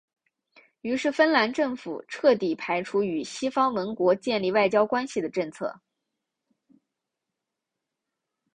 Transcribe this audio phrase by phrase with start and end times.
[0.81, 5.79] 于是芬兰政府彻底排除与西方盟国建立外交关系的政策。